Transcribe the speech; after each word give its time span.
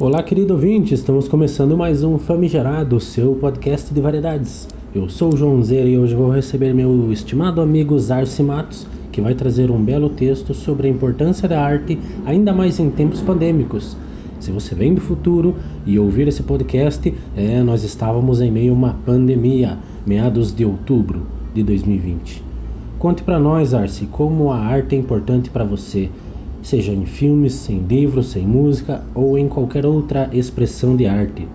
Olá, 0.00 0.22
querido 0.22 0.54
ouvinte, 0.54 0.94
estamos 0.94 1.26
começando 1.26 1.76
mais 1.76 2.04
um 2.04 2.18
Famigerado, 2.18 3.00
seu 3.00 3.34
podcast 3.34 3.92
de 3.92 4.00
variedades. 4.00 4.68
Eu 4.94 5.08
sou 5.08 5.34
o 5.34 5.36
João 5.36 5.60
Zera 5.60 5.88
e 5.88 5.98
hoje 5.98 6.14
vou 6.14 6.30
receber 6.30 6.72
meu 6.72 7.10
estimado 7.10 7.60
amigo 7.60 7.98
Zarci 7.98 8.40
Matos, 8.40 8.86
que 9.10 9.20
vai 9.20 9.34
trazer 9.34 9.72
um 9.72 9.84
belo 9.84 10.08
texto 10.10 10.54
sobre 10.54 10.86
a 10.86 10.90
importância 10.90 11.48
da 11.48 11.60
arte, 11.60 11.98
ainda 12.24 12.52
mais 12.52 12.78
em 12.78 12.90
tempos 12.90 13.20
pandêmicos. 13.20 13.96
Se 14.38 14.52
você 14.52 14.72
vem 14.72 14.94
do 14.94 15.00
futuro 15.00 15.56
e 15.84 15.98
ouvir 15.98 16.28
esse 16.28 16.44
podcast, 16.44 17.12
é, 17.36 17.60
nós 17.60 17.82
estávamos 17.82 18.40
em 18.40 18.52
meio 18.52 18.74
a 18.74 18.76
uma 18.76 18.94
pandemia, 19.04 19.78
meados 20.06 20.54
de 20.54 20.64
outubro 20.64 21.26
de 21.52 21.64
2020. 21.64 22.44
Conte 23.00 23.24
para 23.24 23.40
nós, 23.40 23.74
Arce, 23.74 24.06
como 24.06 24.52
a 24.52 24.58
arte 24.58 24.94
é 24.94 24.98
importante 24.98 25.50
para 25.50 25.64
você 25.64 26.08
seja 26.62 26.92
em 26.92 27.06
filmes, 27.06 27.68
em 27.68 27.80
livros, 27.80 28.36
em 28.36 28.46
música 28.46 29.02
ou 29.14 29.38
em 29.38 29.48
qualquer 29.48 29.86
outra 29.86 30.28
expressão 30.32 30.96
de 30.96 31.06
arte. 31.06 31.48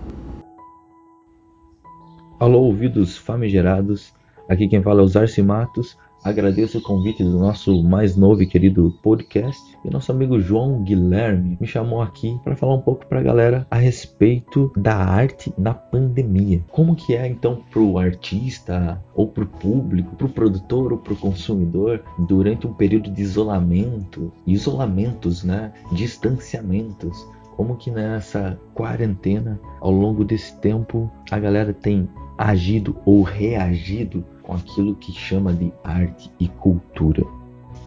Alô, 2.40 2.62
ouvidos 2.62 3.16
famigerados, 3.16 4.12
aqui 4.48 4.68
quem 4.68 4.82
fala 4.82 5.00
é 5.00 5.04
o 5.04 5.08
Zarci 5.08 5.42
Matos 5.42 5.96
Agradeço 6.24 6.78
o 6.78 6.80
convite 6.80 7.22
do 7.22 7.38
nosso 7.38 7.82
mais 7.82 8.16
novo 8.16 8.42
e 8.42 8.46
querido 8.46 8.98
podcast. 9.02 9.62
E 9.84 9.90
nosso 9.90 10.10
amigo 10.10 10.40
João 10.40 10.82
Guilherme 10.82 11.58
me 11.60 11.66
chamou 11.66 12.00
aqui 12.00 12.40
para 12.42 12.56
falar 12.56 12.76
um 12.76 12.80
pouco 12.80 13.04
para 13.04 13.20
a 13.20 13.22
galera 13.22 13.66
a 13.70 13.76
respeito 13.76 14.72
da 14.74 14.96
arte 14.96 15.52
na 15.58 15.74
pandemia. 15.74 16.64
Como 16.70 16.96
que 16.96 17.14
é 17.14 17.28
então 17.28 17.62
para 17.70 17.82
o 17.82 17.98
artista, 17.98 18.98
ou 19.14 19.28
para 19.28 19.44
o 19.44 19.46
público, 19.46 20.16
para 20.16 20.26
o 20.26 20.30
produtor 20.30 20.94
ou 20.94 20.98
para 20.98 21.12
o 21.12 21.16
consumidor, 21.16 22.02
durante 22.20 22.66
um 22.66 22.72
período 22.72 23.10
de 23.10 23.20
isolamento, 23.20 24.32
isolamentos, 24.46 25.44
né? 25.44 25.74
distanciamentos, 25.92 27.22
como 27.54 27.76
que 27.76 27.90
nessa 27.90 28.58
quarentena, 28.72 29.60
ao 29.78 29.90
longo 29.90 30.24
desse 30.24 30.58
tempo, 30.60 31.10
a 31.30 31.38
galera 31.38 31.74
tem 31.74 32.08
agido 32.38 32.96
ou 33.04 33.22
reagido 33.22 34.24
com 34.44 34.54
aquilo 34.54 34.94
que 34.94 35.12
chama 35.12 35.52
de 35.52 35.72
arte 35.82 36.30
e 36.38 36.48
cultura. 36.48 37.24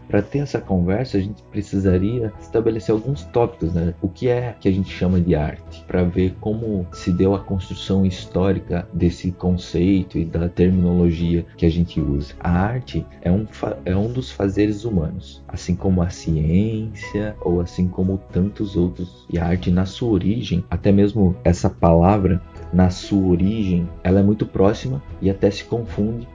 Para 0.08 0.22
ter 0.22 0.40
essa 0.40 0.60
conversa, 0.60 1.18
a 1.18 1.22
gente 1.22 1.44
precisaria 1.52 2.32
estabelecer 2.40 2.94
alguns 2.94 3.24
tópicos, 3.26 3.74
né? 3.74 3.94
O 4.02 4.08
que 4.08 4.30
é 4.30 4.56
que 4.58 4.70
a 4.70 4.72
gente 4.72 4.90
chama 4.90 5.20
de 5.20 5.36
arte, 5.36 5.84
para 5.86 6.04
ver 6.04 6.36
como 6.40 6.88
se 6.94 7.12
deu 7.12 7.36
a 7.36 7.40
construção 7.40 8.06
histórica 8.06 8.88
desse 8.94 9.32
conceito 9.34 10.18
e 10.18 10.24
da 10.24 10.48
terminologia 10.48 11.46
que 11.58 11.66
a 11.66 11.70
gente 11.70 12.00
usa. 12.00 12.34
A 12.40 12.52
arte 12.52 13.06
é 13.22 13.30
um, 13.30 13.46
é 13.84 13.96
um 13.96 14.10
dos 14.10 14.32
fazeres 14.32 14.86
humanos, 14.86 15.44
assim 15.46 15.76
como 15.76 16.02
a 16.02 16.10
ciência 16.10 17.36
ou 17.42 17.60
assim 17.60 17.88
como 17.88 18.18
tantos 18.32 18.78
outros. 18.78 19.26
E 19.30 19.38
a 19.38 19.46
arte, 19.46 19.70
na 19.70 19.86
sua 19.86 20.10
origem, 20.10 20.64
até 20.70 20.90
mesmo 20.90 21.36
essa 21.44 21.70
palavra, 21.70 22.42
na 22.72 22.90
sua 22.90 23.28
origem, 23.28 23.90
ela 24.04 24.22
é 24.22 24.24
muito 24.24 24.46
próxima 24.46 25.02
e 25.22 25.30
até 25.30 25.52
se 25.52 25.66
confunde 25.66 26.28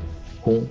com 0.43 0.67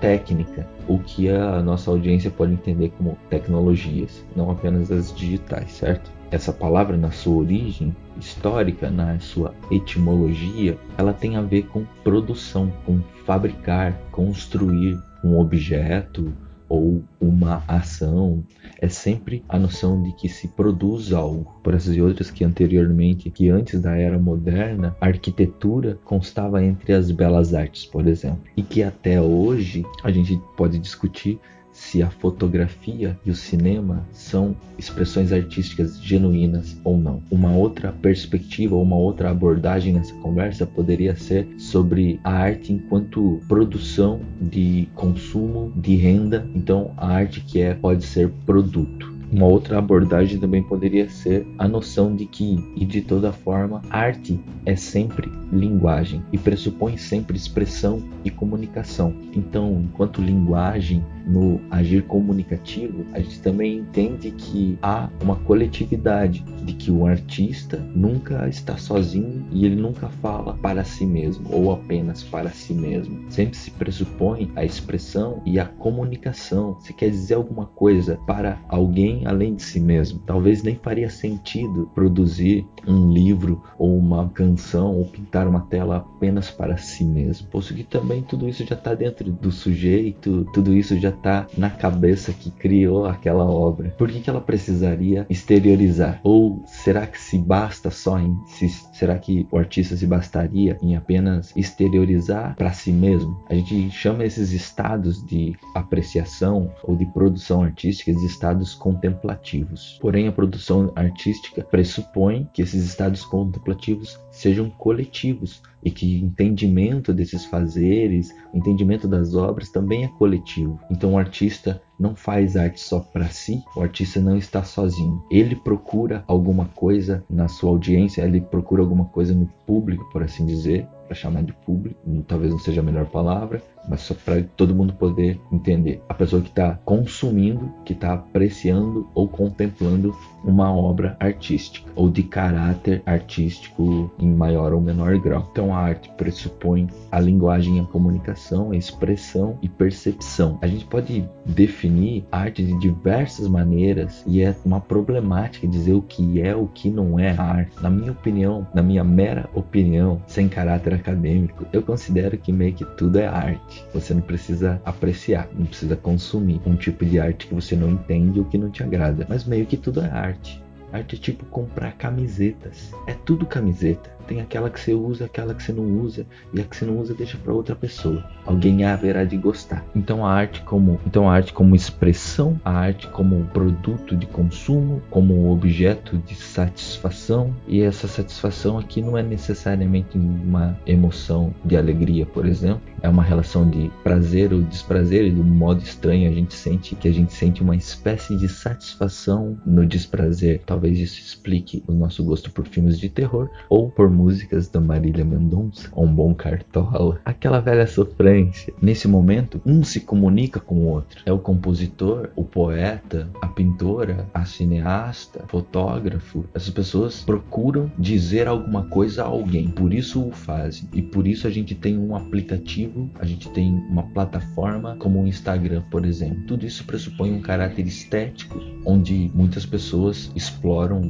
técnica, 0.00 0.66
o 0.86 0.98
que 0.98 1.28
a 1.28 1.62
nossa 1.62 1.90
audiência 1.90 2.30
pode 2.30 2.52
entender 2.52 2.92
como 2.96 3.18
tecnologias, 3.30 4.24
não 4.34 4.50
apenas 4.50 4.90
as 4.92 5.14
digitais, 5.14 5.72
certo? 5.72 6.10
Essa 6.30 6.52
palavra, 6.52 6.96
na 6.96 7.10
sua 7.10 7.36
origem 7.36 7.94
histórica, 8.18 8.90
na 8.90 9.18
sua 9.20 9.54
etimologia, 9.70 10.76
ela 10.98 11.12
tem 11.12 11.36
a 11.36 11.40
ver 11.40 11.62
com 11.66 11.84
produção, 12.02 12.72
com 12.84 13.00
fabricar, 13.24 13.92
construir 14.10 15.00
um 15.24 15.38
objeto, 15.38 16.32
ou 16.68 17.02
uma 17.20 17.62
ação, 17.66 18.42
é 18.80 18.88
sempre 18.88 19.44
a 19.48 19.58
noção 19.58 20.02
de 20.02 20.12
que 20.12 20.28
se 20.28 20.48
produz 20.48 21.12
algo. 21.12 21.60
Por 21.62 21.74
essas 21.74 21.94
e 21.94 22.02
outras 22.02 22.30
que 22.30 22.44
anteriormente, 22.44 23.30
que 23.30 23.48
antes 23.48 23.80
da 23.80 23.96
era 23.96 24.18
moderna, 24.18 24.96
a 25.00 25.06
arquitetura 25.06 25.98
constava 26.04 26.62
entre 26.62 26.92
as 26.92 27.10
belas 27.10 27.54
artes, 27.54 27.84
por 27.84 28.06
exemplo, 28.06 28.40
e 28.56 28.62
que 28.62 28.82
até 28.82 29.20
hoje 29.20 29.84
a 30.02 30.10
gente 30.10 30.40
pode 30.56 30.78
discutir 30.78 31.38
se 31.76 32.02
a 32.02 32.10
fotografia 32.10 33.18
e 33.24 33.30
o 33.30 33.34
cinema 33.34 34.02
são 34.10 34.56
expressões 34.78 35.30
artísticas 35.30 36.00
genuínas 36.02 36.80
ou 36.82 36.96
não. 36.96 37.22
Uma 37.30 37.54
outra 37.54 37.92
perspectiva 37.92 38.74
uma 38.76 38.96
outra 38.96 39.30
abordagem 39.30 39.92
nessa 39.92 40.14
conversa 40.14 40.66
poderia 40.66 41.14
ser 41.14 41.46
sobre 41.58 42.18
a 42.24 42.32
arte 42.32 42.72
enquanto 42.72 43.40
produção 43.46 44.20
de 44.40 44.88
consumo, 44.94 45.72
de 45.76 45.96
renda. 45.96 46.48
Então, 46.54 46.92
a 46.96 47.08
arte 47.08 47.40
que 47.40 47.60
é 47.60 47.74
pode 47.74 48.04
ser 48.04 48.30
produto. 48.46 49.14
Uma 49.30 49.46
outra 49.46 49.78
abordagem 49.78 50.38
também 50.38 50.62
poderia 50.62 51.10
ser 51.10 51.46
a 51.58 51.66
noção 51.66 52.14
de 52.14 52.26
que, 52.26 52.64
e 52.76 52.84
de 52.84 53.02
toda 53.02 53.32
forma, 53.32 53.82
arte 53.90 54.38
é 54.64 54.76
sempre 54.76 55.30
linguagem 55.52 56.22
e 56.32 56.38
pressupõe 56.38 56.96
sempre 56.96 57.36
expressão 57.36 58.00
e 58.24 58.30
comunicação. 58.30 59.12
Então, 59.34 59.82
enquanto 59.82 60.22
linguagem, 60.22 61.04
no 61.26 61.60
agir 61.70 62.02
comunicativo, 62.04 63.04
a 63.12 63.18
gente 63.18 63.40
também 63.40 63.78
entende 63.78 64.30
que 64.30 64.78
há 64.80 65.08
uma 65.20 65.36
coletividade, 65.36 66.44
de 66.64 66.72
que 66.72 66.90
o 66.90 67.06
artista 67.06 67.78
nunca 67.94 68.48
está 68.48 68.76
sozinho 68.76 69.44
e 69.50 69.64
ele 69.64 69.76
nunca 69.76 70.08
fala 70.08 70.54
para 70.54 70.84
si 70.84 71.06
mesmo 71.06 71.48
ou 71.52 71.72
apenas 71.72 72.22
para 72.22 72.50
si 72.50 72.72
mesmo. 72.72 73.24
Sempre 73.30 73.56
se 73.56 73.70
pressupõe 73.70 74.50
a 74.56 74.64
expressão 74.64 75.42
e 75.44 75.58
a 75.58 75.64
comunicação. 75.64 76.78
Se 76.80 76.92
quer 76.92 77.10
dizer 77.10 77.34
alguma 77.34 77.66
coisa 77.66 78.18
para 78.26 78.58
alguém 78.68 79.26
além 79.26 79.54
de 79.54 79.62
si 79.62 79.80
mesmo, 79.80 80.20
talvez 80.26 80.62
nem 80.62 80.76
faria 80.76 81.10
sentido 81.10 81.90
produzir 81.94 82.66
um 82.86 83.10
livro 83.12 83.62
ou 83.78 83.96
uma 83.96 84.28
canção 84.30 84.96
ou 84.96 85.06
pintar 85.06 85.46
uma 85.46 85.60
tela 85.62 85.96
apenas 85.96 86.50
para 86.50 86.76
si 86.76 87.04
mesmo, 87.04 87.48
posto 87.48 87.74
que 87.74 87.84
também 87.84 88.22
tudo 88.22 88.48
isso 88.48 88.64
já 88.64 88.74
está 88.74 88.94
dentro 88.94 89.30
do 89.32 89.50
sujeito, 89.50 90.46
tudo 90.52 90.74
isso 90.76 90.98
já 90.98 91.10
está 91.16 91.46
na 91.56 91.70
cabeça 91.70 92.32
que 92.32 92.50
criou 92.50 93.06
aquela 93.06 93.44
obra. 93.44 93.94
Por 93.98 94.10
que, 94.10 94.20
que 94.20 94.30
ela 94.30 94.40
precisaria 94.40 95.26
exteriorizar? 95.28 96.20
Ou 96.22 96.62
será 96.66 97.06
que 97.06 97.20
se 97.20 97.38
basta 97.38 97.90
só 97.90 98.18
em 98.18 98.36
se, 98.46 98.68
será 98.68 99.18
que 99.18 99.46
o 99.50 99.58
artista 99.58 99.96
se 99.96 100.06
bastaria 100.06 100.78
em 100.82 100.96
apenas 100.96 101.52
exteriorizar 101.56 102.54
para 102.56 102.72
si 102.72 102.92
mesmo? 102.92 103.42
A 103.48 103.54
gente 103.54 103.90
chama 103.90 104.24
esses 104.24 104.52
estados 104.52 105.24
de 105.26 105.56
apreciação 105.74 106.70
ou 106.82 106.96
de 106.96 107.06
produção 107.06 107.62
artística 107.62 108.12
de 108.12 108.26
estados 108.26 108.74
contemplativos. 108.74 109.98
Porém, 110.00 110.28
a 110.28 110.32
produção 110.32 110.92
artística 110.94 111.62
pressupõe 111.62 112.48
que 112.52 112.62
esses 112.62 112.84
estados 112.84 113.24
contemplativos 113.24 114.18
sejam 114.36 114.68
coletivos 114.68 115.62
e 115.82 115.90
que 115.90 116.20
o 116.20 116.26
entendimento 116.26 117.12
desses 117.12 117.44
fazeres, 117.44 118.34
o 118.52 118.58
entendimento 118.58 119.08
das 119.08 119.34
obras 119.34 119.70
também 119.70 120.04
é 120.04 120.08
coletivo. 120.08 120.78
Então 120.90 121.14
o 121.14 121.18
artista 121.18 121.80
não 121.98 122.14
faz 122.14 122.56
arte 122.56 122.80
só 122.80 123.00
para 123.00 123.28
si, 123.28 123.62
o 123.74 123.80
artista 123.80 124.20
não 124.20 124.36
está 124.36 124.62
sozinho. 124.62 125.24
Ele 125.30 125.56
procura 125.56 126.22
alguma 126.26 126.66
coisa 126.66 127.24
na 127.30 127.48
sua 127.48 127.70
audiência, 127.70 128.22
ele 128.22 128.40
procura 128.40 128.82
alguma 128.82 129.06
coisa 129.06 129.34
no 129.34 129.46
público, 129.66 130.08
por 130.12 130.22
assim 130.22 130.44
dizer, 130.44 130.86
para 131.06 131.14
chamar 131.14 131.42
de 131.42 131.52
público, 131.52 131.98
talvez 132.26 132.52
não 132.52 132.58
seja 132.58 132.80
a 132.80 132.84
melhor 132.84 133.06
palavra, 133.06 133.62
mas 133.88 134.02
só 134.02 134.14
para 134.14 134.42
todo 134.56 134.74
mundo 134.74 134.92
poder 134.94 135.40
entender. 135.52 136.02
A 136.08 136.14
pessoa 136.14 136.42
que 136.42 136.48
está 136.48 136.78
consumindo, 136.84 137.70
que 137.84 137.92
está 137.92 138.14
apreciando 138.14 139.08
ou 139.14 139.28
contemplando 139.28 140.14
uma 140.46 140.72
obra 140.72 141.16
artística 141.18 141.90
ou 141.94 142.08
de 142.08 142.22
caráter 142.22 143.02
artístico 143.04 144.10
em 144.18 144.30
maior 144.30 144.72
ou 144.72 144.80
menor 144.80 145.18
grau. 145.18 145.48
Então 145.50 145.74
a 145.74 145.78
arte 145.78 146.10
pressupõe 146.16 146.86
a 147.10 147.18
linguagem, 147.18 147.80
a 147.80 147.84
comunicação, 147.84 148.70
a 148.70 148.76
expressão 148.76 149.58
e 149.60 149.68
percepção. 149.68 150.58
A 150.62 150.66
gente 150.66 150.84
pode 150.84 151.28
definir 151.44 152.24
arte 152.30 152.62
de 152.62 152.78
diversas 152.78 153.48
maneiras 153.48 154.22
e 154.26 154.42
é 154.42 154.54
uma 154.64 154.80
problemática 154.80 155.66
dizer 155.66 155.94
o 155.94 156.02
que 156.02 156.40
é, 156.40 156.54
o 156.54 156.66
que 156.68 156.90
não 156.90 157.18
é 157.18 157.30
arte. 157.30 157.82
Na 157.82 157.90
minha 157.90 158.12
opinião, 158.12 158.66
na 158.72 158.82
minha 158.82 159.02
mera 159.02 159.48
opinião, 159.54 160.22
sem 160.26 160.48
caráter 160.48 160.94
acadêmico, 160.94 161.66
eu 161.72 161.82
considero 161.82 162.38
que 162.38 162.52
meio 162.52 162.74
que 162.74 162.84
tudo 162.84 163.18
é 163.18 163.26
arte. 163.26 163.75
Você 163.92 164.14
não 164.14 164.20
precisa 164.20 164.80
apreciar, 164.84 165.48
não 165.54 165.66
precisa 165.66 165.96
consumir 165.96 166.60
um 166.66 166.76
tipo 166.76 167.04
de 167.04 167.18
arte 167.18 167.46
que 167.46 167.54
você 167.54 167.76
não 167.76 167.90
entende 167.90 168.38
ou 168.38 168.44
que 168.44 168.58
não 168.58 168.70
te 168.70 168.82
agrada, 168.82 169.26
mas 169.28 169.44
meio 169.44 169.66
que 169.66 169.76
tudo 169.76 170.00
é 170.00 170.10
arte. 170.10 170.62
Arte 170.92 171.18
tipo 171.18 171.44
comprar 171.46 171.92
camisetas. 171.92 172.92
É 173.06 173.12
tudo 173.12 173.46
camiseta. 173.46 174.16
Tem 174.26 174.40
aquela 174.40 174.68
que 174.68 174.80
você 174.80 174.92
usa, 174.92 175.24
aquela 175.26 175.54
que 175.54 175.62
você 175.62 175.72
não 175.72 175.84
usa, 175.84 176.26
e 176.52 176.60
a 176.60 176.64
que 176.64 176.76
você 176.76 176.84
não 176.84 176.98
usa 176.98 177.14
deixa 177.14 177.38
para 177.38 177.52
outra 177.52 177.76
pessoa. 177.76 178.24
Alguém 178.44 178.84
haverá 178.84 179.24
de 179.24 179.36
gostar. 179.36 179.84
Então 179.94 180.26
a 180.26 180.32
arte 180.32 180.62
como, 180.62 181.00
então 181.06 181.30
a 181.30 181.34
arte 181.34 181.52
como 181.52 181.76
expressão, 181.76 182.60
a 182.64 182.72
arte 182.72 183.06
como 183.08 183.44
produto 183.46 184.16
de 184.16 184.26
consumo, 184.26 185.00
como 185.10 185.52
objeto 185.52 186.18
de 186.18 186.34
satisfação, 186.34 187.54
e 187.68 187.82
essa 187.82 188.08
satisfação 188.08 188.78
aqui 188.78 189.00
não 189.00 189.16
é 189.16 189.22
necessariamente 189.22 190.18
uma 190.18 190.76
emoção 190.86 191.54
de 191.64 191.76
alegria, 191.76 192.26
por 192.26 192.46
exemplo, 192.46 192.82
é 193.02 193.08
uma 193.08 193.22
relação 193.22 193.68
de 193.68 193.90
prazer 194.02 194.52
ou 194.52 194.60
desprazer, 194.62 195.26
e 195.26 195.30
de 195.30 195.40
um 195.40 195.44
modo 195.44 195.82
estranho 195.82 196.28
a 196.28 196.34
gente 196.34 196.54
sente 196.54 196.96
que 196.96 197.06
a 197.06 197.12
gente 197.12 197.32
sente 197.32 197.62
uma 197.62 197.76
espécie 197.76 198.36
de 198.36 198.48
satisfação 198.48 199.56
no 199.64 199.86
desprazer 199.86 200.62
talvez 200.76 200.98
isso 200.98 201.18
explique 201.18 201.82
o 201.86 201.92
nosso 201.92 202.22
gosto 202.22 202.50
por 202.50 202.66
filmes 202.66 202.98
de 202.98 203.08
terror 203.08 203.48
ou 203.70 203.90
por 203.90 204.10
músicas 204.10 204.68
da 204.68 204.78
Marília 204.78 205.24
Mendonça, 205.24 205.88
um 205.96 206.06
bom 206.06 206.34
cartola, 206.34 207.18
aquela 207.24 207.60
velha 207.60 207.86
sofrência. 207.86 208.74
Nesse 208.82 209.08
momento, 209.08 209.58
um 209.64 209.82
se 209.82 210.00
comunica 210.00 210.60
com 210.60 210.74
o 210.74 210.88
outro. 210.88 211.22
É 211.24 211.32
o 211.32 211.38
compositor, 211.38 212.28
o 212.36 212.44
poeta, 212.44 213.26
a 213.40 213.46
pintora, 213.46 214.28
a 214.34 214.44
cineasta, 214.44 215.46
fotógrafo. 215.48 216.44
Essas 216.52 216.68
pessoas 216.68 217.22
procuram 217.22 217.90
dizer 217.98 218.46
alguma 218.46 218.84
coisa 218.84 219.22
a 219.22 219.26
alguém, 219.26 219.68
por 219.68 219.94
isso 219.94 220.28
o 220.28 220.30
fazem. 220.30 220.86
E 220.92 221.00
por 221.00 221.26
isso 221.26 221.46
a 221.46 221.50
gente 221.50 221.74
tem 221.74 221.96
um 221.96 222.14
aplicativo, 222.14 223.08
a 223.18 223.24
gente 223.24 223.48
tem 223.52 223.72
uma 223.88 224.02
plataforma 224.02 224.94
como 224.98 225.22
o 225.22 225.26
Instagram, 225.26 225.82
por 225.90 226.04
exemplo. 226.04 226.44
Tudo 226.46 226.66
isso 226.66 226.84
pressupõe 226.84 227.32
um 227.32 227.40
caráter 227.40 227.86
estético, 227.86 228.60
onde 228.84 229.30
muitas 229.34 229.64
pessoas 229.64 230.30
exploram 230.34 230.65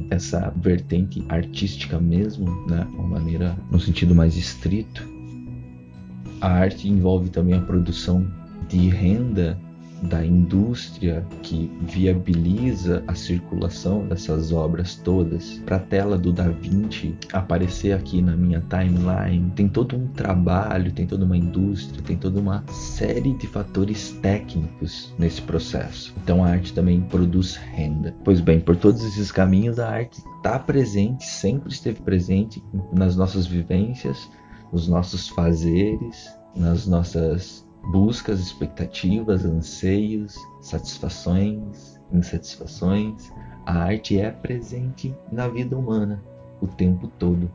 essa 0.09 0.53
vertente 0.57 1.23
artística 1.29 1.99
mesmo, 1.99 2.45
né? 2.67 2.87
Uma 2.93 3.19
maneira 3.19 3.57
no 3.71 3.79
sentido 3.79 4.13
mais 4.13 4.35
estrito. 4.35 5.07
A 6.39 6.49
arte 6.49 6.87
envolve 6.87 7.29
também 7.29 7.55
a 7.55 7.61
produção 7.61 8.25
de 8.69 8.89
renda 8.89 9.57
da 10.03 10.25
indústria 10.25 11.25
que 11.41 11.71
viabiliza 11.81 13.03
a 13.07 13.15
circulação 13.15 14.07
dessas 14.07 14.51
obras 14.51 14.95
todas 14.95 15.61
para 15.65 15.77
a 15.77 15.79
tela 15.79 16.17
do 16.17 16.31
Da 16.31 16.49
Vinci 16.49 17.15
aparecer 17.33 17.93
aqui 17.93 18.21
na 18.21 18.35
minha 18.35 18.61
timeline. 18.61 19.51
Tem 19.55 19.67
todo 19.67 19.95
um 19.95 20.07
trabalho, 20.07 20.91
tem 20.91 21.07
toda 21.07 21.25
uma 21.25 21.37
indústria, 21.37 22.01
tem 22.03 22.17
toda 22.17 22.39
uma 22.39 22.63
série 22.69 23.33
de 23.33 23.47
fatores 23.47 24.11
técnicos 24.21 25.13
nesse 25.17 25.41
processo. 25.41 26.13
Então 26.23 26.43
a 26.43 26.49
arte 26.49 26.73
também 26.73 27.01
produz 27.01 27.55
renda. 27.55 28.15
Pois 28.23 28.39
bem, 28.39 28.59
por 28.59 28.75
todos 28.75 29.03
esses 29.03 29.31
caminhos 29.31 29.79
a 29.79 29.89
arte 29.89 30.21
está 30.37 30.59
presente, 30.59 31.25
sempre 31.25 31.71
esteve 31.71 32.01
presente 32.01 32.63
nas 32.93 33.15
nossas 33.15 33.45
vivências, 33.47 34.29
nos 34.71 34.87
nossos 34.87 35.29
fazeres, 35.29 36.29
nas 36.55 36.87
nossas 36.87 37.66
buscas, 37.87 38.39
expectativas, 38.39 39.45
anseios, 39.45 40.35
satisfações, 40.61 41.99
insatisfações. 42.11 43.31
A 43.65 43.79
arte 43.83 44.19
é 44.19 44.31
presente 44.31 45.15
na 45.31 45.47
vida 45.47 45.77
humana 45.77 46.21
o 46.61 46.67
tempo 46.67 47.07
todo. 47.19 47.51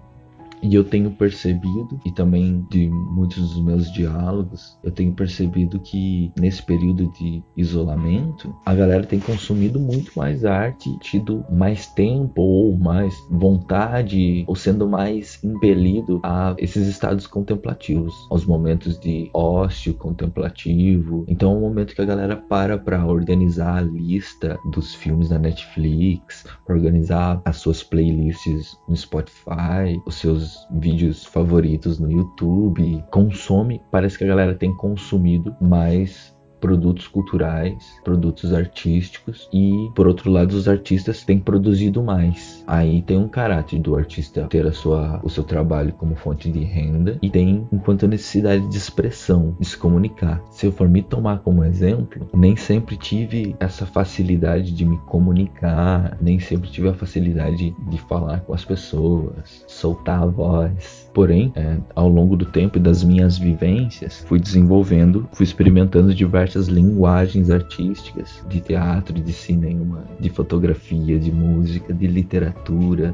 E 0.62 0.74
eu 0.74 0.84
tenho 0.84 1.10
percebido, 1.10 2.00
e 2.06 2.12
também 2.12 2.64
de 2.70 2.88
muitos 2.88 3.50
dos 3.50 3.64
meus 3.64 3.92
diálogos, 3.92 4.78
eu 4.84 4.92
tenho 4.92 5.12
percebido 5.12 5.80
que 5.80 6.30
nesse 6.38 6.62
período 6.62 7.10
de 7.12 7.42
isolamento, 7.56 8.54
a 8.64 8.72
galera 8.72 9.04
tem 9.04 9.18
consumido 9.18 9.80
muito 9.80 10.12
mais 10.16 10.44
arte, 10.44 10.96
tido 11.00 11.44
mais 11.50 11.86
tempo 11.88 12.40
ou 12.40 12.78
mais 12.78 13.14
vontade, 13.28 14.44
ou 14.46 14.54
sendo 14.54 14.88
mais 14.88 15.42
impelido 15.42 16.20
a 16.22 16.54
esses 16.58 16.86
estados 16.86 17.26
contemplativos, 17.26 18.14
aos 18.30 18.46
momentos 18.46 18.98
de 19.00 19.28
ócio 19.34 19.94
contemplativo. 19.94 21.24
Então 21.26 21.52
é 21.52 21.56
um 21.56 21.60
momento 21.60 21.94
que 21.94 22.02
a 22.02 22.06
galera 22.06 22.36
para 22.36 22.78
para 22.78 23.04
organizar 23.04 23.78
a 23.78 23.80
lista 23.80 24.58
dos 24.70 24.94
filmes 24.94 25.28
da 25.28 25.38
Netflix, 25.38 26.44
organizar 26.68 27.40
as 27.44 27.56
suas 27.56 27.82
playlists 27.82 28.78
no 28.88 28.96
Spotify, 28.96 30.00
os 30.06 30.14
seus 30.16 30.51
vídeos 30.70 31.24
favoritos 31.24 31.98
no 31.98 32.10
YouTube, 32.10 33.04
consome, 33.10 33.80
parece 33.90 34.18
que 34.18 34.24
a 34.24 34.28
galera 34.28 34.54
tem 34.54 34.74
consumido 34.76 35.54
mais 35.60 36.36
produtos 36.62 37.08
culturais, 37.08 38.00
produtos 38.04 38.54
artísticos 38.54 39.48
e, 39.52 39.90
por 39.96 40.06
outro 40.06 40.30
lado, 40.30 40.52
os 40.52 40.68
artistas 40.68 41.24
têm 41.24 41.40
produzido 41.40 42.02
mais. 42.02 42.61
Aí 42.66 43.02
tem 43.02 43.18
um 43.18 43.28
caráter 43.28 43.78
do 43.78 43.96
artista 43.96 44.46
ter 44.48 44.66
a 44.66 44.72
sua, 44.72 45.20
o 45.22 45.30
seu 45.30 45.42
trabalho 45.42 45.92
como 45.92 46.14
fonte 46.14 46.50
de 46.50 46.60
renda 46.60 47.18
e 47.20 47.30
tem 47.30 47.66
enquanto 47.72 48.06
necessidade 48.06 48.66
de 48.68 48.76
expressão, 48.76 49.56
de 49.58 49.66
se 49.66 49.76
comunicar. 49.76 50.42
Se 50.50 50.66
eu 50.66 50.72
for 50.72 50.88
me 50.88 51.02
tomar 51.02 51.40
como 51.40 51.64
exemplo, 51.64 52.28
nem 52.32 52.56
sempre 52.56 52.96
tive 52.96 53.56
essa 53.58 53.86
facilidade 53.86 54.72
de 54.72 54.84
me 54.84 54.98
comunicar, 54.98 56.16
nem 56.20 56.38
sempre 56.38 56.70
tive 56.70 56.88
a 56.88 56.94
facilidade 56.94 57.74
de 57.88 57.98
falar 58.02 58.40
com 58.40 58.54
as 58.54 58.64
pessoas, 58.64 59.64
soltar 59.66 60.22
a 60.22 60.26
voz. 60.26 61.10
Porém, 61.12 61.52
é, 61.54 61.76
ao 61.94 62.08
longo 62.08 62.36
do 62.36 62.46
tempo 62.46 62.78
e 62.78 62.80
das 62.80 63.04
minhas 63.04 63.36
vivências, 63.38 64.24
fui 64.26 64.38
desenvolvendo, 64.38 65.28
fui 65.32 65.44
experimentando 65.44 66.14
diversas 66.14 66.68
linguagens 66.68 67.50
artísticas, 67.50 68.42
de 68.48 68.60
teatro, 68.60 69.20
de 69.20 69.32
cinema, 69.32 70.04
de 70.18 70.30
fotografia, 70.30 71.18
de 71.18 71.30
música, 71.30 71.92
de 71.92 72.06
literatura, 72.06 72.51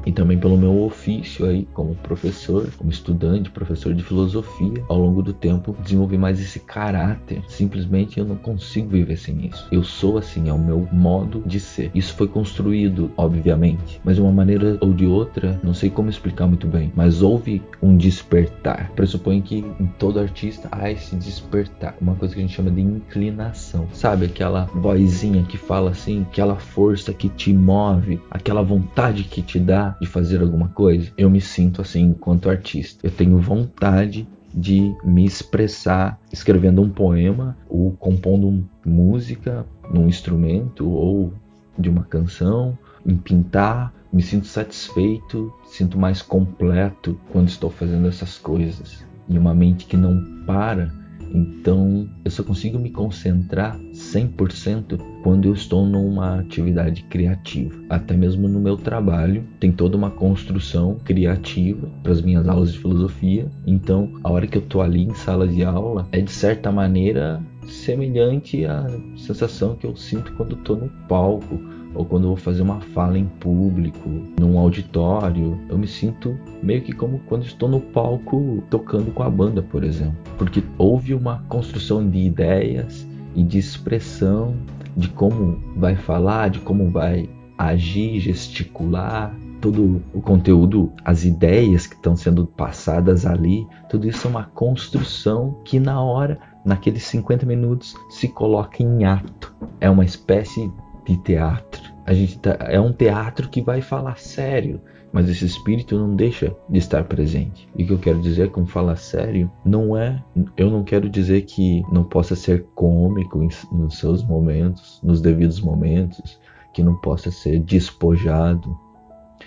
e 0.04 0.12
também 0.12 0.38
pelo 0.38 0.56
meu 0.56 0.82
ofício 0.82 1.46
aí 1.46 1.66
como 1.72 1.94
professor, 1.96 2.68
como 2.76 2.90
estudante, 2.90 3.50
professor 3.50 3.94
de 3.94 4.02
filosofia. 4.02 4.84
Ao 4.88 4.98
longo 4.98 5.22
do 5.22 5.32
tempo, 5.32 5.76
desenvolvi 5.82 6.18
mais 6.18 6.40
esse 6.40 6.60
caráter. 6.60 7.42
Simplesmente 7.48 8.18
eu 8.18 8.24
não 8.24 8.36
consigo 8.36 8.88
viver 8.88 9.16
sem 9.16 9.46
isso. 9.46 9.66
Eu 9.70 9.84
sou 9.84 10.18
assim, 10.18 10.48
é 10.48 10.52
o 10.52 10.58
meu 10.58 10.88
modo 10.92 11.42
de 11.46 11.60
ser. 11.60 11.90
Isso 11.94 12.14
foi 12.14 12.28
construído, 12.28 13.10
obviamente, 13.16 14.00
mas 14.04 14.16
de 14.16 14.22
uma 14.22 14.32
maneira 14.32 14.78
ou 14.80 14.92
de 14.92 15.06
outra, 15.06 15.60
não 15.62 15.74
sei 15.74 15.90
como 15.90 16.10
explicar 16.10 16.46
muito 16.46 16.66
bem, 16.66 16.92
mas 16.94 17.22
houve 17.22 17.62
um 17.82 17.96
despertar. 17.96 18.90
Pressupõe 18.94 19.40
que 19.40 19.64
em 19.78 19.86
todo 19.98 20.18
artista 20.18 20.68
há 20.70 20.90
esse 20.90 21.16
despertar, 21.16 21.96
uma 22.00 22.14
coisa 22.14 22.34
que 22.34 22.40
a 22.40 22.44
gente 22.44 22.54
chama 22.54 22.70
de 22.70 22.80
inclinação. 22.80 23.86
Sabe 23.92 24.26
aquela 24.26 24.64
vozinha 24.74 25.42
que 25.44 25.56
fala 25.56 25.90
assim, 25.90 26.22
aquela 26.22 26.56
força 26.56 27.12
que 27.12 27.28
te 27.28 27.52
move, 27.52 28.20
aquela 28.30 28.62
vontade 28.62 29.24
que 29.28 29.42
te 29.42 29.58
dá 29.58 29.96
de 30.00 30.06
fazer 30.06 30.40
alguma 30.40 30.68
coisa? 30.68 31.12
Eu 31.16 31.30
me 31.30 31.40
sinto 31.40 31.80
assim 31.80 32.02
enquanto 32.02 32.50
artista. 32.50 33.06
Eu 33.06 33.10
tenho 33.10 33.38
vontade 33.38 34.26
de 34.52 34.94
me 35.04 35.24
expressar 35.24 36.18
escrevendo 36.32 36.82
um 36.82 36.88
poema 36.88 37.56
ou 37.68 37.92
compondo 37.92 38.64
música 38.84 39.66
num 39.92 40.08
instrumento 40.08 40.88
ou 40.88 41.32
de 41.78 41.88
uma 41.88 42.02
canção, 42.02 42.76
em 43.06 43.16
pintar 43.16 43.92
me 44.12 44.22
sinto 44.22 44.46
satisfeito, 44.46 45.52
sinto 45.66 45.98
mais 45.98 46.22
completo 46.22 47.20
quando 47.30 47.48
estou 47.48 47.70
fazendo 47.70 48.08
essas 48.08 48.38
coisas. 48.38 49.04
E 49.28 49.38
uma 49.38 49.54
mente 49.54 49.84
que 49.84 49.96
não 49.96 50.44
para, 50.46 50.90
então 51.32 52.08
eu 52.24 52.30
só 52.30 52.42
consigo 52.42 52.78
me 52.78 52.90
concentrar 52.90 53.78
100% 53.92 54.98
quando 55.22 55.46
eu 55.46 55.54
estou 55.54 55.86
numa 55.86 56.40
atividade 56.40 57.02
criativa. 57.04 57.74
Até 57.88 58.16
mesmo 58.16 58.48
no 58.48 58.60
meu 58.60 58.76
trabalho, 58.76 59.44
tem 59.60 59.72
toda 59.72 59.96
uma 59.96 60.10
construção 60.10 60.96
criativa 61.04 61.88
para 62.02 62.12
as 62.12 62.22
minhas 62.22 62.48
aulas 62.48 62.72
de 62.72 62.78
filosofia. 62.78 63.50
Então, 63.66 64.12
a 64.22 64.30
hora 64.30 64.46
que 64.46 64.56
eu 64.56 64.62
estou 64.62 64.80
ali 64.80 65.02
em 65.02 65.14
sala 65.14 65.46
de 65.46 65.64
aula 65.64 66.08
é 66.12 66.20
de 66.20 66.30
certa 66.30 66.70
maneira 66.70 67.42
semelhante 67.66 68.64
à 68.64 68.86
sensação 69.16 69.76
que 69.76 69.86
eu 69.86 69.94
sinto 69.96 70.32
quando 70.32 70.54
estou 70.54 70.76
no 70.76 70.88
palco 71.08 71.60
ou 71.94 72.04
quando 72.04 72.24
eu 72.24 72.28
vou 72.28 72.36
fazer 72.36 72.62
uma 72.62 72.80
fala 72.80 73.18
em 73.18 73.24
público, 73.24 74.08
num 74.38 74.58
auditório, 74.58 75.58
eu 75.68 75.78
me 75.78 75.86
sinto 75.86 76.38
meio 76.62 76.82
que 76.82 76.92
como 76.92 77.20
quando 77.26 77.44
estou 77.44 77.68
no 77.68 77.80
palco 77.80 78.62
tocando 78.70 79.10
com 79.12 79.22
a 79.22 79.30
banda, 79.30 79.62
por 79.62 79.84
exemplo, 79.84 80.16
porque 80.36 80.62
houve 80.76 81.14
uma 81.14 81.42
construção 81.48 82.08
de 82.08 82.18
ideias 82.18 83.06
e 83.34 83.42
de 83.42 83.58
expressão 83.58 84.54
de 84.96 85.08
como 85.08 85.60
vai 85.76 85.94
falar, 85.94 86.50
de 86.50 86.58
como 86.58 86.90
vai 86.90 87.28
agir, 87.56 88.20
gesticular, 88.20 89.34
todo 89.60 90.02
o 90.14 90.20
conteúdo, 90.20 90.92
as 91.04 91.24
ideias 91.24 91.86
que 91.86 91.94
estão 91.94 92.16
sendo 92.16 92.46
passadas 92.46 93.26
ali, 93.26 93.66
tudo 93.88 94.08
isso 94.08 94.26
é 94.26 94.30
uma 94.30 94.44
construção 94.44 95.60
que 95.64 95.80
na 95.80 96.00
hora, 96.00 96.38
naqueles 96.64 97.02
50 97.04 97.44
minutos, 97.44 97.94
se 98.08 98.28
coloca 98.28 98.82
em 98.82 99.04
ato. 99.04 99.54
É 99.80 99.90
uma 99.90 100.04
espécie 100.04 100.70
de 101.08 101.16
teatro. 101.16 101.92
A 102.04 102.12
gente 102.12 102.38
tá, 102.38 102.56
é 102.60 102.78
um 102.78 102.92
teatro 102.92 103.48
que 103.48 103.62
vai 103.62 103.80
falar 103.80 104.18
sério, 104.18 104.80
mas 105.10 105.28
esse 105.28 105.46
espírito 105.46 105.98
não 105.98 106.14
deixa 106.14 106.54
de 106.68 106.78
estar 106.78 107.04
presente. 107.04 107.68
E 107.74 107.82
o 107.82 107.86
que 107.86 107.92
eu 107.94 107.98
quero 107.98 108.20
dizer 108.20 108.50
com 108.50 108.66
falar 108.66 108.96
sério 108.96 109.50
não 109.64 109.96
é, 109.96 110.22
eu 110.56 110.70
não 110.70 110.84
quero 110.84 111.08
dizer 111.08 111.42
que 111.42 111.82
não 111.90 112.04
possa 112.04 112.36
ser 112.36 112.64
cômico 112.74 113.38
nos 113.72 113.98
seus 113.98 114.22
momentos, 114.22 115.00
nos 115.02 115.20
devidos 115.20 115.60
momentos, 115.60 116.38
que 116.74 116.82
não 116.82 116.94
possa 116.96 117.30
ser 117.30 117.58
despojado. 117.60 118.78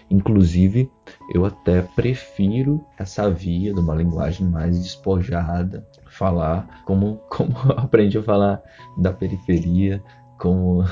Inclusive, 0.09 0.89
eu 1.33 1.45
até 1.45 1.81
prefiro 1.81 2.83
essa 2.97 3.29
via 3.29 3.73
de 3.73 3.79
uma 3.79 3.95
linguagem 3.95 4.47
mais 4.47 4.79
despojada, 4.81 5.85
falar 6.09 6.83
como 6.85 7.17
como 7.29 7.53
aprendi 7.77 8.17
a 8.17 8.23
falar 8.23 8.61
da 8.97 9.13
periferia, 9.13 10.03
como 10.37 10.83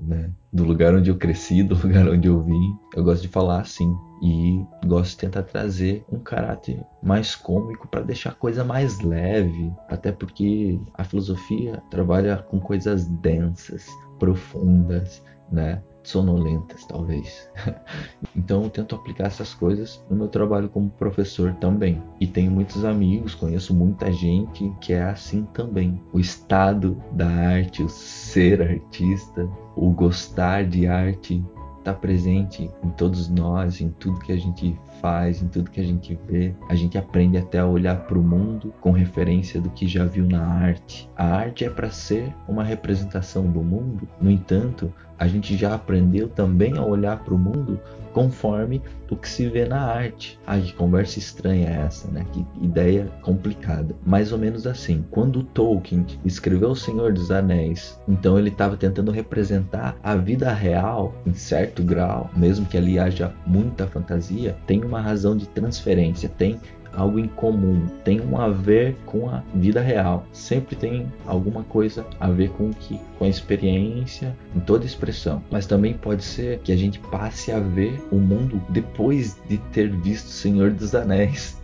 né, 0.00 0.30
do 0.52 0.64
lugar 0.64 0.94
onde 0.94 1.10
eu 1.10 1.16
cresci, 1.16 1.62
do 1.62 1.74
lugar 1.80 2.08
onde 2.08 2.28
eu 2.28 2.42
vim. 2.42 2.76
Eu 2.94 3.04
gosto 3.04 3.22
de 3.22 3.28
falar 3.28 3.60
assim. 3.60 3.94
E 4.20 4.60
gosto 4.84 5.10
de 5.10 5.18
tentar 5.18 5.44
trazer 5.44 6.04
um 6.10 6.18
caráter 6.18 6.84
mais 7.00 7.36
cômico 7.36 7.86
para 7.86 8.00
deixar 8.00 8.30
a 8.30 8.34
coisa 8.34 8.64
mais 8.64 9.00
leve, 9.00 9.72
até 9.88 10.10
porque 10.10 10.76
a 10.94 11.04
filosofia 11.04 11.80
trabalha 11.88 12.36
com 12.36 12.58
coisas 12.58 13.06
densas, 13.06 13.86
profundas, 14.18 15.22
né? 15.50 15.82
Sonolentas, 16.02 16.86
talvez. 16.86 17.50
então 18.34 18.64
eu 18.64 18.70
tento 18.70 18.94
aplicar 18.94 19.26
essas 19.26 19.52
coisas 19.52 20.02
no 20.08 20.16
meu 20.16 20.28
trabalho 20.28 20.68
como 20.68 20.88
professor 20.90 21.54
também. 21.54 22.02
E 22.20 22.26
tenho 22.26 22.50
muitos 22.50 22.84
amigos, 22.84 23.34
conheço 23.34 23.74
muita 23.74 24.10
gente 24.12 24.72
que 24.80 24.92
é 24.92 25.02
assim 25.02 25.44
também. 25.52 26.00
O 26.12 26.18
estado 26.18 27.02
da 27.12 27.28
arte, 27.28 27.82
o 27.82 27.88
ser 27.88 28.62
artista, 28.62 29.48
o 29.76 29.90
gostar 29.90 30.64
de 30.64 30.86
arte 30.86 31.44
está 31.88 31.94
presente 31.94 32.70
em 32.84 32.90
todos 32.90 33.28
nós, 33.30 33.80
em 33.80 33.88
tudo 33.88 34.20
que 34.20 34.32
a 34.32 34.36
gente 34.36 34.78
faz, 35.00 35.42
em 35.42 35.48
tudo 35.48 35.70
que 35.70 35.80
a 35.80 35.84
gente 35.84 36.18
vê. 36.28 36.54
A 36.68 36.74
gente 36.74 36.98
aprende 36.98 37.38
até 37.38 37.58
a 37.58 37.66
olhar 37.66 37.96
para 38.06 38.18
o 38.18 38.22
mundo 38.22 38.74
com 38.80 38.90
referência 38.90 39.60
do 39.60 39.70
que 39.70 39.88
já 39.88 40.04
viu 40.04 40.26
na 40.26 40.44
arte. 40.44 41.08
A 41.16 41.24
arte 41.24 41.64
é 41.64 41.70
para 41.70 41.90
ser 41.90 42.34
uma 42.46 42.62
representação 42.62 43.46
do 43.50 43.62
mundo. 43.62 44.06
No 44.20 44.30
entanto, 44.30 44.92
a 45.18 45.26
gente 45.26 45.56
já 45.56 45.74
aprendeu 45.74 46.28
também 46.28 46.76
a 46.78 46.84
olhar 46.84 47.18
para 47.24 47.34
o 47.34 47.38
mundo 47.38 47.80
conforme 48.12 48.82
o 49.10 49.16
que 49.16 49.28
se 49.28 49.48
vê 49.48 49.64
na 49.64 49.80
arte. 49.80 50.38
Ai, 50.46 50.60
que 50.60 50.72
conversa 50.72 51.18
estranha 51.18 51.68
é 51.68 51.86
essa, 51.86 52.10
né? 52.10 52.24
Que 52.32 52.44
ideia 52.60 53.08
complicada. 53.22 53.94
Mais 54.04 54.32
ou 54.32 54.38
menos 54.38 54.66
assim. 54.66 55.04
Quando 55.10 55.42
Tolkien 55.42 56.04
escreveu 56.24 56.70
O 56.70 56.76
Senhor 56.76 57.12
dos 57.12 57.30
Anéis, 57.30 57.98
então 58.08 58.38
ele 58.38 58.48
estava 58.48 58.76
tentando 58.76 59.10
representar 59.10 59.96
a 60.02 60.14
vida 60.14 60.52
real 60.52 61.14
em 61.26 61.32
certo 61.32 61.77
grau, 61.82 62.30
mesmo 62.36 62.66
que 62.66 62.76
ali 62.76 62.98
haja 62.98 63.32
muita 63.46 63.86
fantasia, 63.86 64.56
tem 64.66 64.84
uma 64.84 65.00
razão 65.00 65.36
de 65.36 65.48
transferência, 65.48 66.28
tem 66.28 66.60
algo 66.92 67.18
em 67.18 67.28
comum, 67.28 67.86
tem 68.04 68.20
um 68.20 68.38
a 68.38 68.48
ver 68.48 68.96
com 69.06 69.28
a 69.28 69.42
vida 69.54 69.80
real. 69.80 70.26
Sempre 70.32 70.74
tem 70.76 71.12
alguma 71.26 71.62
coisa 71.64 72.06
a 72.18 72.28
ver 72.30 72.50
com 72.50 72.70
que 72.70 73.00
com 73.18 73.24
a 73.24 73.28
experiência 73.28 74.36
em 74.54 74.60
toda 74.60 74.84
expressão. 74.84 75.42
Mas 75.50 75.66
também 75.66 75.94
pode 75.94 76.24
ser 76.24 76.58
que 76.60 76.72
a 76.72 76.76
gente 76.76 76.98
passe 76.98 77.52
a 77.52 77.60
ver 77.60 78.00
o 78.10 78.16
mundo 78.16 78.60
depois 78.70 79.36
de 79.48 79.58
ter 79.72 79.94
visto 79.96 80.26
o 80.26 80.32
Senhor 80.32 80.70
dos 80.70 80.94
Anéis. 80.94 81.58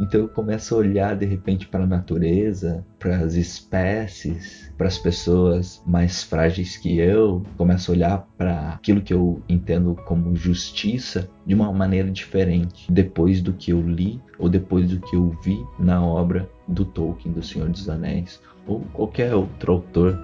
Então 0.00 0.20
eu 0.20 0.28
começo 0.28 0.74
a 0.74 0.78
olhar 0.78 1.16
de 1.16 1.24
repente 1.24 1.66
para 1.66 1.84
a 1.84 1.86
natureza, 1.86 2.84
para 2.98 3.16
as 3.18 3.34
espécies, 3.34 4.65
para 4.76 4.86
as 4.86 4.98
pessoas 4.98 5.82
mais 5.86 6.22
frágeis 6.22 6.76
que 6.76 6.98
eu, 6.98 7.42
começo 7.56 7.90
a 7.90 7.94
olhar 7.94 8.28
para 8.36 8.70
aquilo 8.70 9.00
que 9.00 9.12
eu 9.12 9.42
entendo 9.48 9.96
como 10.04 10.36
justiça 10.36 11.28
de 11.46 11.54
uma 11.54 11.72
maneira 11.72 12.10
diferente, 12.10 12.90
depois 12.90 13.40
do 13.40 13.52
que 13.52 13.72
eu 13.72 13.80
li 13.80 14.20
ou 14.38 14.48
depois 14.48 14.88
do 14.88 15.00
que 15.00 15.16
eu 15.16 15.36
vi 15.42 15.64
na 15.78 16.04
obra 16.04 16.48
do 16.68 16.84
Tolkien, 16.84 17.32
do 17.32 17.42
Senhor 17.42 17.68
dos 17.68 17.88
Anéis, 17.88 18.40
ou 18.66 18.80
qualquer 18.92 19.34
outro 19.34 19.72
autor. 19.72 20.18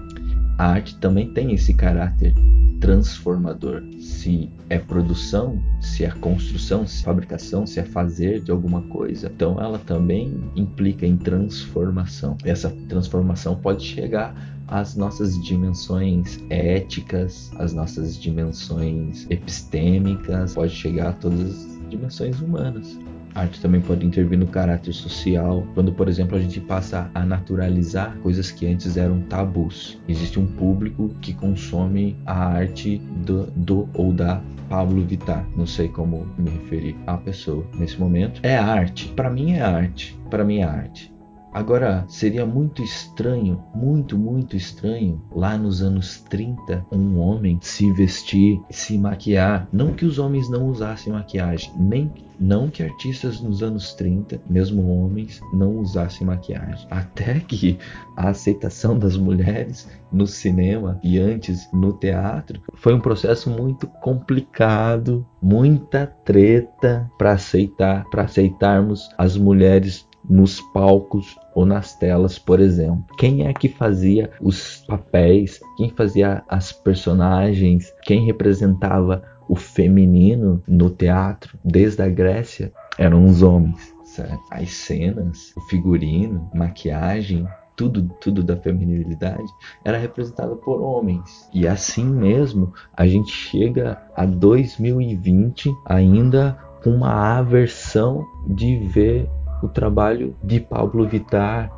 A 0.58 0.66
arte 0.66 0.96
também 0.98 1.32
tem 1.32 1.52
esse 1.52 1.74
caráter 1.74 2.34
transformador. 2.80 3.82
Se 4.00 4.50
é 4.68 4.76
produção, 4.76 5.62
se 5.80 6.04
é 6.04 6.10
construção, 6.10 6.84
se 6.84 7.00
é 7.00 7.04
fabricação, 7.04 7.64
se 7.64 7.78
é 7.78 7.84
fazer 7.84 8.40
de 8.40 8.50
alguma 8.50 8.82
coisa, 8.82 9.30
então 9.32 9.60
ela 9.60 9.78
também 9.78 10.36
implica 10.56 11.06
em 11.06 11.16
transformação. 11.16 12.36
Essa 12.44 12.70
transformação 12.88 13.54
pode 13.54 13.84
chegar 13.84 14.34
às 14.66 14.96
nossas 14.96 15.40
dimensões 15.42 16.40
éticas, 16.50 17.52
às 17.56 17.72
nossas 17.72 18.20
dimensões 18.20 19.26
epistêmicas, 19.30 20.54
pode 20.54 20.74
chegar 20.74 21.10
a 21.10 21.12
todas 21.12 21.40
as 21.40 21.88
dimensões 21.88 22.40
humanas. 22.40 22.98
A 23.34 23.42
arte 23.42 23.60
também 23.60 23.80
pode 23.80 24.04
intervir 24.04 24.38
no 24.38 24.46
caráter 24.46 24.92
social, 24.92 25.66
quando, 25.74 25.92
por 25.92 26.08
exemplo, 26.08 26.36
a 26.36 26.40
gente 26.40 26.60
passa 26.60 27.10
a 27.14 27.24
naturalizar 27.24 28.16
coisas 28.18 28.50
que 28.50 28.66
antes 28.66 28.96
eram 28.96 29.20
tabus. 29.22 29.98
Existe 30.08 30.38
um 30.38 30.46
público 30.46 31.08
que 31.20 31.32
consome 31.32 32.16
a 32.26 32.46
arte 32.46 32.98
do, 33.24 33.46
do 33.56 33.88
ou 33.94 34.12
da 34.12 34.42
Pablo 34.68 35.04
Vittar, 35.04 35.46
não 35.54 35.66
sei 35.66 35.88
como 35.88 36.26
me 36.38 36.50
referir 36.50 36.96
à 37.06 37.16
pessoa 37.18 37.66
nesse 37.74 37.98
momento. 38.00 38.40
É 38.42 38.56
arte, 38.56 39.08
para 39.08 39.28
mim 39.28 39.52
é 39.52 39.60
arte, 39.60 40.18
para 40.30 40.44
mim 40.44 40.58
é 40.58 40.64
arte. 40.64 41.12
Agora, 41.52 42.06
seria 42.08 42.46
muito 42.46 42.82
estranho, 42.82 43.62
muito, 43.74 44.16
muito 44.16 44.56
estranho, 44.56 45.20
lá 45.30 45.58
nos 45.58 45.82
anos 45.82 46.18
30, 46.30 46.86
um 46.90 47.18
homem 47.18 47.58
se 47.60 47.92
vestir, 47.92 48.58
se 48.70 48.96
maquiar. 48.96 49.68
Não 49.70 49.92
que 49.92 50.06
os 50.06 50.18
homens 50.18 50.48
não 50.48 50.66
usassem 50.68 51.12
maquiagem, 51.12 51.70
nem 51.76 52.10
não 52.40 52.70
que 52.70 52.82
artistas 52.82 53.40
nos 53.40 53.62
anos 53.62 53.92
30, 53.94 54.40
mesmo 54.48 54.88
homens, 54.96 55.40
não 55.52 55.76
usassem 55.76 56.26
maquiagem. 56.26 56.86
Até 56.90 57.38
que 57.38 57.78
a 58.16 58.30
aceitação 58.30 58.98
das 58.98 59.16
mulheres 59.16 59.86
no 60.10 60.26
cinema 60.26 60.98
e 61.04 61.18
antes 61.18 61.68
no 61.72 61.92
teatro 61.92 62.62
foi 62.76 62.94
um 62.94 63.00
processo 63.00 63.50
muito 63.50 63.86
complicado, 63.86 65.26
muita 65.40 66.06
treta 66.06 67.10
para 67.18 67.32
aceitar, 67.32 68.04
para 68.10 68.22
aceitarmos 68.22 69.08
as 69.18 69.36
mulheres 69.36 70.06
nos 70.28 70.60
palcos 70.72 71.36
ou 71.54 71.66
nas 71.66 71.94
telas, 71.94 72.38
por 72.38 72.60
exemplo. 72.60 73.04
Quem 73.16 73.46
é 73.46 73.52
que 73.52 73.68
fazia 73.68 74.30
os 74.40 74.84
papéis? 74.86 75.60
Quem 75.76 75.90
fazia 75.90 76.42
as 76.48 76.72
personagens? 76.72 77.92
Quem 78.02 78.24
representava 78.24 79.22
o 79.48 79.56
feminino 79.56 80.62
no 80.66 80.88
teatro 80.90 81.58
desde 81.64 82.02
a 82.02 82.08
Grécia 82.08 82.72
eram 82.98 83.26
os 83.26 83.42
homens. 83.42 83.92
Certo? 84.04 84.40
As 84.50 84.70
cenas, 84.70 85.52
o 85.56 85.60
figurino, 85.62 86.50
maquiagem, 86.54 87.46
tudo, 87.74 88.02
tudo 88.20 88.42
da 88.42 88.56
feminilidade 88.56 89.50
era 89.84 89.98
representado 89.98 90.56
por 90.56 90.80
homens. 90.80 91.48
E 91.52 91.66
assim 91.66 92.04
mesmo, 92.04 92.72
a 92.94 93.06
gente 93.06 93.32
chega 93.32 94.02
a 94.14 94.26
2020 94.26 95.70
ainda 95.86 96.58
com 96.82 96.90
uma 96.90 97.38
aversão 97.38 98.26
de 98.46 98.78
ver 98.88 99.28
o 99.62 99.68
trabalho 99.68 100.36
de 100.42 100.60
Pablo 100.60 101.06
Vittar 101.06 101.70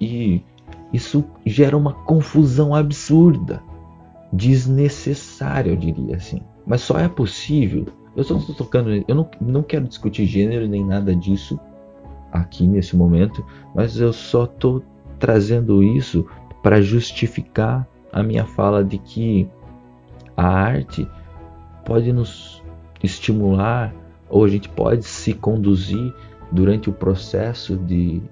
e 0.00 0.42
isso 0.92 1.24
gera 1.44 1.76
uma 1.76 1.92
confusão 1.92 2.74
absurda, 2.74 3.62
desnecessária, 4.32 5.70
eu 5.70 5.76
diria 5.76 6.16
assim. 6.16 6.40
Mas 6.66 6.82
só 6.82 6.98
é 6.98 7.08
possível. 7.08 7.86
Eu 8.16 8.22
só 8.22 8.36
estou 8.36 8.54
tocando, 8.54 8.90
eu 9.06 9.14
não, 9.14 9.28
não 9.40 9.62
quero 9.62 9.86
discutir 9.86 10.24
gênero 10.26 10.68
nem 10.68 10.84
nada 10.84 11.14
disso 11.14 11.58
aqui 12.32 12.66
nesse 12.66 12.96
momento, 12.96 13.44
mas 13.74 13.98
eu 13.98 14.12
só 14.12 14.44
estou 14.44 14.82
trazendo 15.18 15.82
isso 15.82 16.26
para 16.62 16.80
justificar 16.80 17.86
a 18.12 18.22
minha 18.22 18.44
fala 18.44 18.84
de 18.84 18.98
que 18.98 19.48
a 20.36 20.46
arte 20.46 21.08
pode 21.84 22.12
nos 22.12 22.62
estimular 23.02 23.92
ou 24.28 24.44
a 24.44 24.48
gente 24.48 24.68
pode 24.68 25.04
se 25.04 25.34
conduzir 25.34 26.14
durante 26.54 26.88
o 26.88 26.92
processo 26.92 27.76
de 27.76 28.22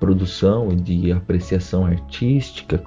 produção 0.00 0.72
e 0.72 0.76
de 0.76 1.12
apreciação 1.12 1.84
artística 1.84 2.82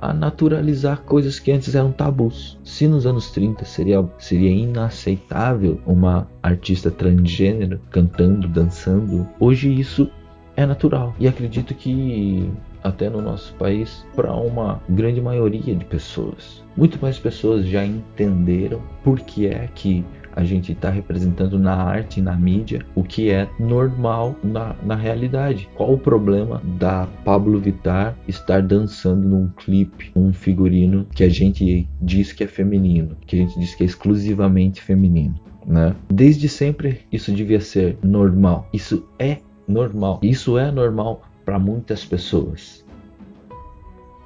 a 0.00 0.12
naturalizar 0.14 1.02
coisas 1.02 1.40
que 1.40 1.50
antes 1.50 1.74
eram 1.74 1.90
tabus. 1.90 2.56
Se 2.62 2.86
nos 2.86 3.04
anos 3.04 3.32
30 3.32 3.64
seria, 3.64 4.08
seria 4.16 4.50
inaceitável 4.50 5.80
uma 5.84 6.28
artista 6.40 6.88
transgênero 6.88 7.80
cantando, 7.90 8.46
dançando, 8.46 9.26
hoje 9.40 9.68
isso 9.68 10.08
é 10.56 10.64
natural. 10.64 11.14
E 11.18 11.26
acredito 11.26 11.74
que 11.74 12.48
até 12.82 13.10
no 13.10 13.20
nosso 13.20 13.52
país, 13.54 14.06
para 14.14 14.32
uma 14.32 14.80
grande 14.88 15.20
maioria 15.20 15.74
de 15.74 15.84
pessoas. 15.84 16.62
Muito 16.76 16.98
mais 17.00 17.18
pessoas 17.18 17.66
já 17.66 17.84
entenderam 17.84 18.80
por 19.02 19.20
que 19.20 19.46
é 19.46 19.68
que 19.74 20.04
a 20.38 20.44
gente 20.44 20.70
está 20.70 20.88
representando 20.88 21.58
na 21.58 21.74
arte, 21.74 22.22
na 22.22 22.36
mídia, 22.36 22.86
o 22.94 23.02
que 23.02 23.28
é 23.28 23.48
normal 23.58 24.36
na, 24.44 24.76
na 24.84 24.94
realidade. 24.94 25.68
Qual 25.74 25.92
o 25.92 25.98
problema 25.98 26.62
da 26.78 27.08
Pablo 27.24 27.58
Vittar 27.58 28.16
estar 28.28 28.62
dançando 28.62 29.28
num 29.28 29.48
clipe, 29.48 30.12
um 30.14 30.32
figurino 30.32 31.04
que 31.12 31.24
a 31.24 31.28
gente 31.28 31.88
diz 32.00 32.32
que 32.32 32.44
é 32.44 32.46
feminino, 32.46 33.16
que 33.26 33.34
a 33.34 33.38
gente 33.40 33.58
diz 33.58 33.74
que 33.74 33.82
é 33.82 33.86
exclusivamente 33.86 34.80
feminino? 34.80 35.34
Né? 35.66 35.92
Desde 36.08 36.48
sempre 36.48 37.00
isso 37.10 37.32
devia 37.32 37.60
ser 37.60 37.98
normal. 38.00 38.68
Isso 38.72 39.08
é 39.18 39.38
normal. 39.66 40.20
Isso 40.22 40.56
é 40.56 40.70
normal 40.70 41.20
para 41.44 41.58
muitas 41.58 42.04
pessoas. 42.04 42.86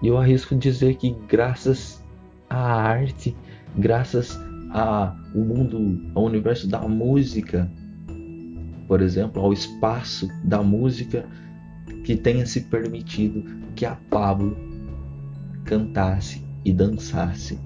E 0.03 0.09
eu 0.09 0.19
arrisco 0.19 0.55
dizer 0.55 0.97
que 0.97 1.17
graças 1.27 2.05
à 2.51 2.83
arte, 2.83 3.35
graças 3.79 4.39
a 4.73 5.15
o 5.35 5.41
mundo, 5.41 6.01
ao 6.15 6.25
universo 6.25 6.69
da 6.69 6.81
música, 6.81 7.71
por 8.89 9.01
exemplo, 9.01 9.43
ao 9.43 9.53
espaço 9.53 10.29
da 10.45 10.63
música 10.63 11.25
que 12.05 12.17
tenha 12.17 12.45
se 12.47 12.63
permitido 12.63 13.45
que 13.75 13.87
a 13.87 13.97
Pablo 14.11 14.57
cantasse 15.65 16.45
e 16.65 16.73
dançasse 16.73 17.59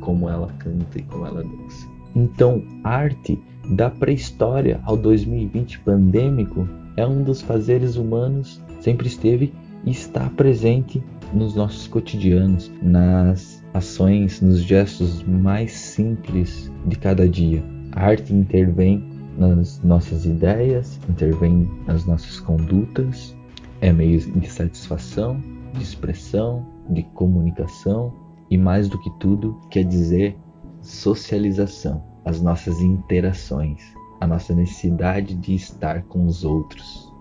como 0.00 0.28
ela 0.28 0.52
canta 0.58 0.98
e 0.98 1.02
como 1.02 1.26
ela 1.26 1.42
dança. 1.42 1.86
Então, 2.14 2.62
arte 2.82 3.38
da 3.76 3.90
pré-história 3.90 4.80
ao 4.84 4.96
2020 4.96 5.80
pandêmico 5.80 6.68
é 6.96 7.06
um 7.06 7.22
dos 7.22 7.42
fazeres 7.42 7.96
humanos, 7.96 8.60
sempre 8.80 9.06
esteve 9.06 9.52
e 9.84 9.90
está 9.90 10.28
presente 10.30 11.02
nos 11.32 11.54
nossos 11.54 11.86
cotidianos, 11.86 12.72
nas 12.82 13.57
ações, 13.74 14.40
nos 14.40 14.62
gestos 14.62 15.22
mais 15.22 15.72
simples 15.72 16.70
de 16.86 16.96
cada 16.96 17.28
dia. 17.28 17.62
A 17.92 18.06
arte 18.06 18.34
intervém 18.34 19.02
nas 19.36 19.82
nossas 19.82 20.24
ideias, 20.24 20.98
intervém 21.08 21.70
nas 21.86 22.04
nossas 22.04 22.40
condutas, 22.40 23.36
é 23.80 23.92
meio 23.92 24.20
de 24.20 24.50
satisfação, 24.50 25.40
de 25.72 25.82
expressão, 25.82 26.66
de 26.90 27.02
comunicação 27.14 28.12
e 28.50 28.58
mais 28.58 28.88
do 28.88 28.98
que 28.98 29.10
tudo, 29.18 29.58
quer 29.70 29.84
dizer 29.84 30.36
socialização, 30.80 32.02
as 32.24 32.40
nossas 32.40 32.80
interações, 32.80 33.82
a 34.20 34.26
nossa 34.26 34.54
necessidade 34.54 35.34
de 35.34 35.54
estar 35.54 36.02
com 36.04 36.26
os 36.26 36.44
outros. 36.44 37.12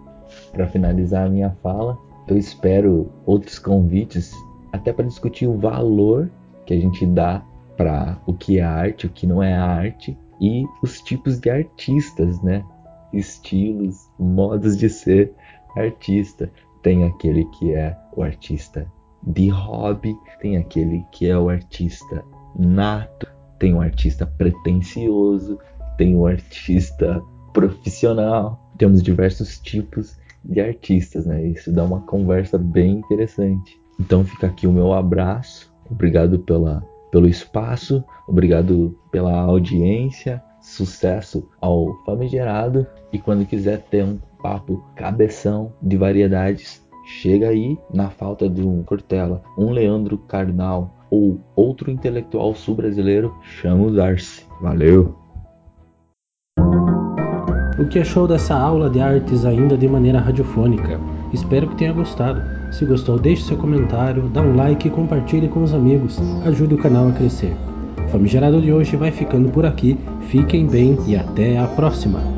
Para 0.52 0.68
finalizar 0.68 1.28
a 1.28 1.30
minha 1.30 1.52
fala, 1.62 1.98
eu 2.28 2.38
espero 2.38 3.10
outros 3.26 3.60
convites 3.60 4.34
até 4.72 4.92
para 4.92 5.06
discutir 5.06 5.48
o 5.48 5.58
valor 5.58 6.30
que 6.68 6.74
a 6.74 6.80
gente 6.80 7.06
dá 7.06 7.44
para 7.78 8.20
o 8.26 8.34
que 8.34 8.60
é 8.60 8.64
arte, 8.64 9.08
o 9.08 9.10
que 9.10 9.26
não 9.26 9.42
é 9.42 9.54
arte 9.54 10.18
e 10.40 10.66
os 10.84 11.02
tipos 11.02 11.40
de 11.40 11.50
artistas, 11.50 12.42
né? 12.44 12.64
Estilos, 13.14 14.10
modos 14.20 14.78
de 14.78 14.90
ser 14.90 15.34
artista. 15.76 16.52
Tem 16.84 17.06
aquele 17.06 17.46
que 17.46 17.74
é 17.74 17.98
o 18.16 18.22
artista 18.22 18.86
de 19.24 19.50
hobby, 19.50 20.16
tem 20.42 20.58
aquele 20.58 21.04
que 21.12 21.28
é 21.28 21.38
o 21.38 21.50
artista 21.50 22.24
nato, 22.58 23.28
tem 23.58 23.74
o 23.74 23.82
artista 23.82 24.26
pretensioso, 24.26 25.58
tem 25.98 26.16
o 26.16 26.28
artista 26.28 27.22
profissional. 27.54 28.60
Temos 28.78 29.02
diversos 29.02 29.58
tipos 29.60 30.18
de 30.44 30.60
artistas, 30.60 31.26
né? 31.26 31.48
Isso 31.48 31.72
dá 31.72 31.84
uma 31.84 32.02
conversa 32.02 32.58
bem 32.58 32.98
interessante. 32.98 33.80
Então 34.00 34.24
fica 34.24 34.48
aqui 34.48 34.68
o 34.68 34.72
meu 34.72 34.94
abraço. 34.94 35.67
Obrigado 35.90 36.40
pela, 36.40 36.84
pelo 37.12 37.28
espaço, 37.28 38.04
obrigado 38.28 38.98
pela 39.12 39.34
audiência. 39.40 40.44
Sucesso 40.62 41.48
ao 41.62 41.94
famigerado. 42.06 42.86
E 43.14 43.20
quando 43.20 43.46
quiser 43.46 43.82
ter 43.84 44.04
um 44.04 44.18
papo 44.42 44.84
cabeção 44.96 45.72
de 45.82 45.96
variedades, 45.96 46.86
chega 47.06 47.50
aí 47.50 47.78
na 47.94 48.10
falta 48.10 48.50
de 48.50 48.62
um 48.62 48.84
Cortella, 48.84 49.42
um 49.58 49.72
Leandro 49.72 50.18
Carnal 50.18 50.94
ou 51.10 51.40
outro 51.56 51.90
intelectual 51.90 52.54
sul-brasileiro, 52.54 53.34
chama 53.42 53.86
o 53.86 53.92
Darcy. 53.92 54.46
Valeu! 54.62 55.16
O 57.80 57.86
que 57.88 58.00
achou 58.00 58.28
dessa 58.28 58.56
aula 58.56 58.90
de 58.90 59.00
artes 59.00 59.46
ainda 59.46 59.78
de 59.78 59.88
maneira 59.88 60.20
radiofônica? 60.20 61.00
Espero 61.32 61.68
que 61.70 61.76
tenha 61.76 61.94
gostado. 61.94 62.57
Se 62.72 62.86
gostou, 62.86 63.18
deixe 63.18 63.44
seu 63.44 63.58
comentário, 63.58 64.30
dá 64.30 64.42
um 64.42 64.56
like 64.56 64.88
e 64.88 64.92
compartilhe 64.92 65.48
com 65.48 65.64
os 65.64 65.74
amigos. 65.74 66.20
Ajude 66.46 66.76
o 66.76 66.78
canal 66.78 67.08
a 67.10 67.12
crescer. 67.12 67.56
O 68.06 68.10
Famigerado 68.10 68.62
de 68.62 68.72
hoje 68.72 68.96
vai 68.96 69.12
ficando 69.12 69.50
por 69.50 69.66
aqui. 69.66 69.98
Fiquem 70.28 70.68
bem 70.68 70.98
e 71.08 71.16
até 71.16 71.58
a 71.58 71.68
próxima! 71.68 72.37